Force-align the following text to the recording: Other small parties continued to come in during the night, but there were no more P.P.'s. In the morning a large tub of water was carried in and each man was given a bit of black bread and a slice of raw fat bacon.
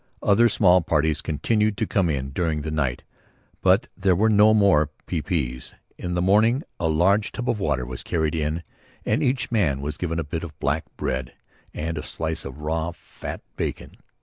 Other 0.23 0.49
small 0.49 0.81
parties 0.81 1.21
continued 1.21 1.77
to 1.77 1.85
come 1.85 2.09
in 2.09 2.31
during 2.31 2.63
the 2.63 2.71
night, 2.71 3.03
but 3.61 3.87
there 3.95 4.15
were 4.15 4.31
no 4.31 4.51
more 4.51 4.89
P.P.'s. 5.05 5.75
In 5.95 6.15
the 6.15 6.23
morning 6.23 6.63
a 6.79 6.87
large 6.89 7.31
tub 7.31 7.47
of 7.47 7.59
water 7.59 7.85
was 7.85 8.01
carried 8.01 8.33
in 8.33 8.63
and 9.05 9.21
each 9.21 9.51
man 9.51 9.79
was 9.79 9.97
given 9.97 10.17
a 10.17 10.23
bit 10.23 10.43
of 10.43 10.59
black 10.59 10.85
bread 10.97 11.33
and 11.71 11.99
a 11.99 12.01
slice 12.03 12.45
of 12.45 12.61
raw 12.61 12.89
fat 12.93 13.41
bacon. 13.57 13.97